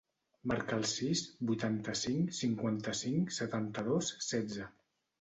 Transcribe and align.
Marca 0.51 0.79
el 0.79 0.85
sis, 0.91 1.21
vuitanta-cinc, 1.51 2.33
cinquanta-cinc, 2.39 3.39
setanta-dos, 3.39 4.15
setze. 4.35 4.71